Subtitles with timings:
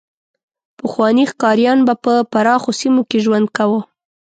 [0.79, 3.79] پخواني ښکاریان به په پراخو سیمو کې ژوند کاوه.